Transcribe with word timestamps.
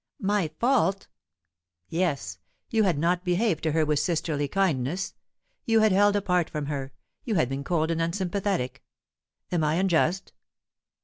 "My 0.19 0.49
fault?" 0.59 1.07
"Yes. 1.87 2.39
You 2.71 2.81
had 2.85 2.97
not 2.97 3.23
behaved 3.23 3.61
to 3.65 3.71
her 3.73 3.85
with 3.85 3.99
sisterly 3.99 4.47
kindness. 4.47 5.13
You 5.63 5.81
had 5.81 5.91
held 5.91 6.15
apart 6.15 6.49
from 6.49 6.65
her; 6.65 6.91
you 7.23 7.35
had 7.35 7.47
been 7.47 7.63
cold 7.63 7.91
and 7.91 8.01
unsympathetic. 8.01 8.81
Am 9.51 9.63
I 9.63 9.75
unjust?" 9.75 10.33